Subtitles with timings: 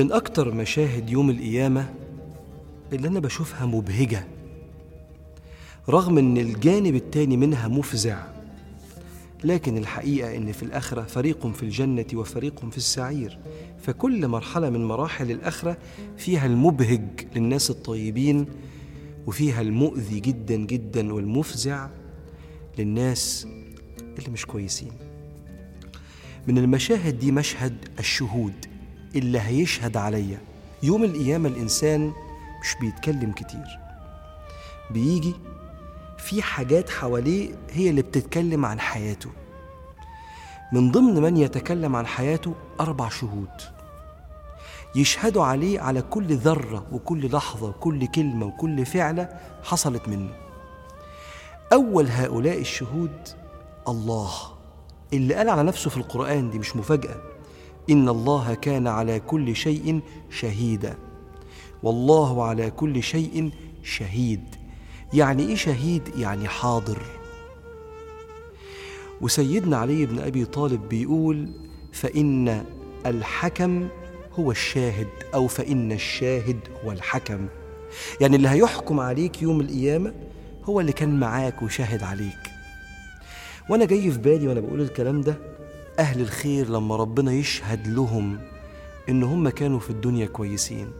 [0.00, 1.94] من أكتر مشاهد يوم القيامة
[2.92, 4.26] اللي أنا بشوفها مبهجة
[5.88, 8.24] رغم إن الجانب التاني منها مفزع
[9.44, 13.38] لكن الحقيقة إن في الآخرة فريق في الجنة وفريق في السعير.
[13.82, 15.76] فكل مرحلة من مراحل الآخرة
[16.16, 17.06] فيها المبهج
[17.36, 18.46] للناس الطيبين
[19.26, 21.88] وفيها المؤذي جدا جدا والمفزع
[22.78, 23.46] للناس
[24.18, 24.92] اللي مش كويسين.
[26.48, 28.69] من المشاهد دي مشهد الشهود.
[29.16, 30.38] اللي هيشهد عليا.
[30.82, 32.12] يوم القيامة الإنسان
[32.62, 33.78] مش بيتكلم كتير.
[34.90, 35.34] بيجي
[36.18, 39.30] في حاجات حواليه هي اللي بتتكلم عن حياته.
[40.72, 43.48] من ضمن من يتكلم عن حياته أربع شهود.
[44.94, 49.28] يشهدوا عليه على كل ذرة وكل لحظة وكل كلمة وكل فعلة
[49.62, 50.32] حصلت منه.
[51.72, 53.28] أول هؤلاء الشهود
[53.88, 54.30] الله.
[55.12, 57.16] اللي قال على نفسه في القرآن دي مش مفاجأة.
[57.90, 60.96] إن الله كان على كل شيء شهيدا.
[61.82, 63.50] والله على كل شيء
[63.82, 64.44] شهيد.
[65.14, 66.98] يعني إيه شهيد؟ يعني حاضر.
[69.20, 71.52] وسيدنا علي بن أبي طالب بيقول
[71.92, 72.64] فإن
[73.06, 73.88] الحكم
[74.38, 77.46] هو الشاهد أو فإن الشاهد هو الحكم.
[78.20, 80.14] يعني اللي هيحكم عليك يوم القيامة
[80.64, 82.50] هو اللي كان معاك وشاهد عليك.
[83.70, 85.49] وأنا جاي في بالي وأنا بقول الكلام ده
[86.00, 88.38] أهل الخير لما ربنا يشهد لهم
[89.08, 90.92] إن هم كانوا في الدنيا كويسين.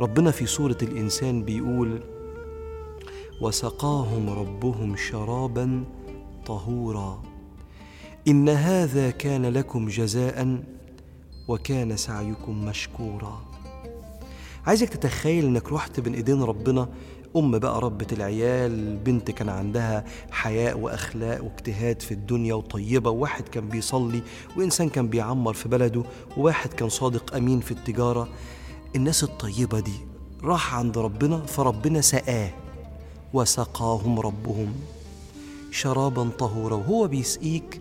[0.00, 2.00] ربنا في سورة الإنسان بيقول
[3.40, 5.84] وسقاهم ربهم شرابا
[6.46, 7.22] طهورا.
[8.28, 10.62] إن هذا كان لكم جزاء
[11.48, 13.44] وكان سعيكم مشكورا.
[14.66, 16.88] عايزك تتخيل إنك رحت بين إيدين ربنا
[17.36, 23.68] أم بقى ربة العيال بنت كان عندها حياء وأخلاق واجتهاد في الدنيا وطيبة وواحد كان
[23.68, 24.22] بيصلي
[24.56, 26.02] وإنسان كان بيعمر في بلده
[26.36, 28.28] وواحد كان صادق أمين في التجارة.
[28.96, 29.94] الناس الطيبة دي
[30.42, 32.50] راح عند ربنا فربنا سقاه
[33.32, 34.72] وسقاهم ربهم
[35.70, 36.74] شرابا طهورا.
[36.74, 37.80] وهو بيسقيك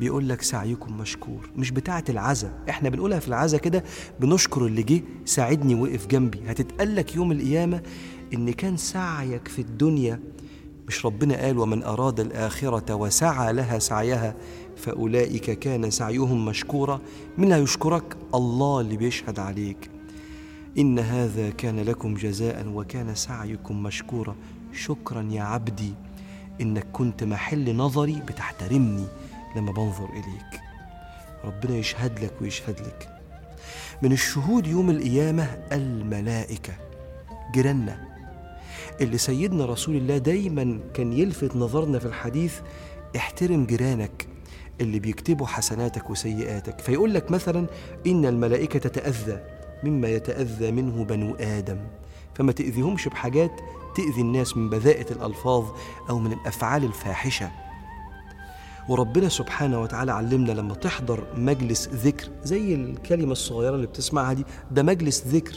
[0.00, 2.52] بيقول لك سعيكم مشكور مش بتاعة العزا.
[2.68, 3.84] إحنا بنقولها في العزا كده
[4.20, 6.40] بنشكر اللي جه ساعدني وقف جنبي.
[6.46, 7.82] هتتقلك يوم القيامة
[8.34, 10.20] إن كان سعيك في الدنيا
[10.88, 14.36] مش ربنا قال ومن أراد الآخرة وسعى لها سعيها
[14.76, 17.00] فأولئك كان سعيهم مشكورا.
[17.38, 19.90] من هيشكرك؟ الله اللي بيشهد عليك.
[20.78, 24.36] إن هذا كان لكم جزاء وكان سعيكم مشكورا.
[24.72, 25.94] شكرا يا عبدي
[26.60, 29.06] إنك كنت محل نظري بتحترمني.
[29.56, 30.60] لما بنظر إليك.
[31.44, 33.08] ربنا يشهد لك ويشهد لك.
[34.02, 36.72] من الشهود يوم القيامة الملائكة
[37.54, 38.14] جيراننا.
[39.00, 42.60] اللي سيدنا رسول الله دايما كان يلفت نظرنا في الحديث
[43.16, 44.26] احترم جيرانك
[44.80, 46.80] اللي بيكتبوا حسناتك وسيئاتك.
[46.80, 47.66] فيقول لك مثلا
[48.06, 49.40] إن الملائكة تتأذى
[49.84, 51.78] مما يتأذى منه بنو آدم.
[52.34, 53.60] فما تأذيهمش بحاجات
[53.96, 55.64] تأذي الناس من بذاءة الألفاظ
[56.10, 57.50] أو من الأفعال الفاحشة.
[58.88, 64.82] وربنا سبحانه وتعالى علمنا لما تحضر مجلس ذكر زي الكلمة الصغيرة اللي بتسمعها دي ده
[64.82, 65.56] مجلس ذكر.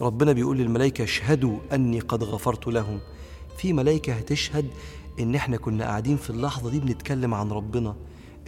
[0.00, 3.00] ربنا بيقول للملائكة اشهدوا أني قد غفرت لهم
[3.58, 4.66] في ملائكة هتشهد
[5.20, 7.96] إن إحنا كنا قاعدين في اللحظة دي بنتكلم عن ربنا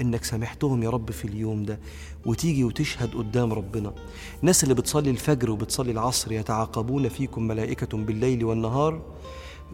[0.00, 1.80] إنك سامحتهم يا رب في اليوم ده
[2.26, 3.92] وتيجي وتشهد قدام ربنا.
[4.41, 9.02] الناس اللي بتصلي الفجر وبتصلي العصر يتعاقبون فيكم ملائكة بالليل والنهار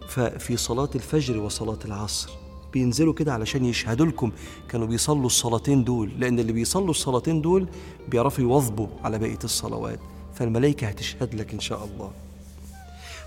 [0.09, 2.31] ففي صلاة الفجر وصلاة العصر.
[2.77, 4.33] بينزلوا كده علشان يشهدوا لكم.
[4.69, 7.69] كانوا بيصلوا الصلاتين دول لأن اللي بيصلوا الصلاتين دول
[8.09, 9.99] بيعرفوا يواظبوا على بقية الصلوات.
[10.35, 12.11] فالملائكة هتشهد لك إن شاء الله.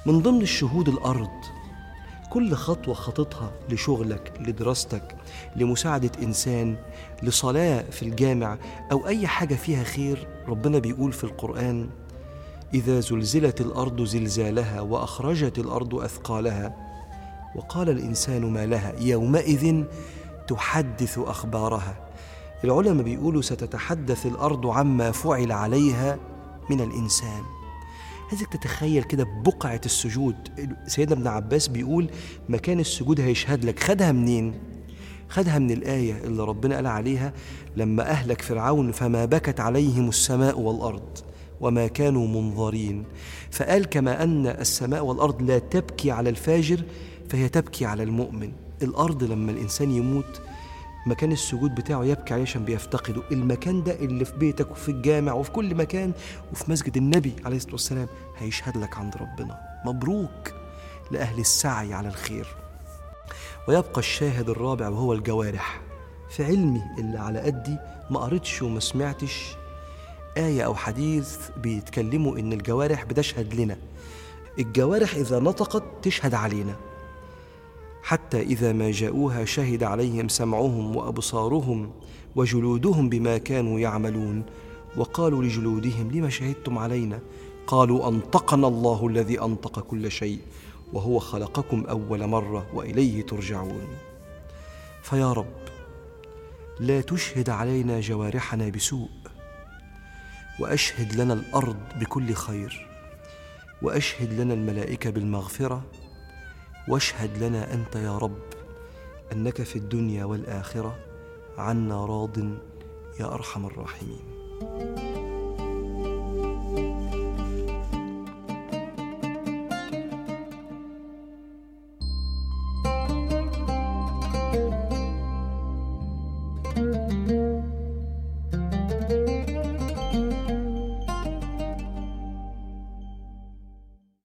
[0.05, 1.29] من ضمن الشهود الأرض
[2.29, 5.15] كل خطوة خطتها لشغلك لدراستك
[5.55, 6.75] لمساعدة إنسان
[7.23, 8.57] لصلاة في الجامع
[8.91, 11.89] أو أي حاجة فيها خير ربنا بيقول في القرآن
[12.73, 16.88] إذا زلزلت الأرض زلزالها وأخرجت الأرض أثقالها
[17.55, 19.83] وقال الإنسان ما لها يومئذ
[20.47, 21.95] تحدث أخبارها.
[22.63, 26.17] العلماء بيقولوا ستتحدث الأرض عما فعل عليها
[26.69, 27.41] من الإنسان.
[28.29, 30.35] عايزك تتخيل كده بقعة السجود.
[30.87, 32.09] سيدنا ابن عباس بيقول
[32.49, 33.79] مكان السجود هيشهد لك.
[33.79, 34.53] خدها منين؟
[35.29, 37.33] خدها من الآية اللي ربنا قال عليها
[37.75, 41.17] لما أهلك فرعون فما بكت عليهم السماء والأرض
[41.61, 43.03] وما كانوا منظرين.
[43.51, 46.83] فقال كما أن السماء والأرض لا تبكي على الفاجر
[47.29, 48.51] فهي تبكي على المؤمن.
[48.81, 50.41] الأرض لما الإنسان يموت
[51.05, 53.23] مكان السجود بتاعه يبكي عليه عشان بيفتقده.
[53.31, 56.11] المكان ده اللي في بيتك وفي الجامع وفي كل مكان
[56.51, 59.59] وفي مسجد النبي عليه الصلاة والسلام هيشهد لك عند ربنا.
[59.85, 60.53] مبروك
[61.11, 62.47] لأهل السعي على الخير.
[63.67, 65.81] ويبقى الشاهد الرابع وهو الجوارح.
[66.29, 67.77] في علمي اللي على قدي
[68.09, 69.55] ما قريتش وما سمعتش
[70.37, 73.77] آية أو حديث بيتكلموا إن الجوارح بتشهد لنا.
[74.59, 76.75] الجوارح إذا نطقت تشهد علينا.
[78.03, 81.91] حتى إذا ما جاءوها شهد عليهم سمعهم وأبصارهم
[82.35, 84.43] وجلودهم بما كانوا يعملون
[84.97, 87.19] وقالوا لجلودهم لم شهدتم علينا؟
[87.67, 90.39] قالوا أنطقنا الله الذي أنطق كل شيء
[90.93, 93.87] وهو خلقكم أول مرة وإليه ترجعون.
[95.03, 95.59] فيا رب
[96.79, 99.09] لا تشهد علينا جوارحنا بسوء
[100.59, 102.87] وأشهد لنا الأرض بكل خير
[103.81, 105.83] وأشهد لنا الملائكة بالمغفرة
[106.87, 108.39] واشهد لنا أنت يا رب
[109.31, 110.95] أنك في الدنيا والآخرة
[111.57, 112.37] عنا راض
[113.19, 114.23] يا أرحم الراحمين.